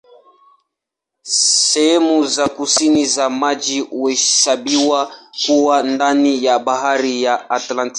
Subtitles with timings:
[1.27, 5.13] Sehemu za kusini za maji huhesabiwa
[5.45, 7.89] kuwa ndani ya Bahari ya Antaktiki.